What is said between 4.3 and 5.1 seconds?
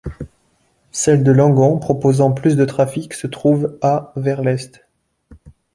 l'est.